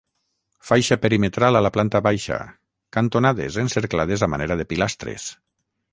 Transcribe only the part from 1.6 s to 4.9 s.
la planta baixa, cantonades encerclades a manera de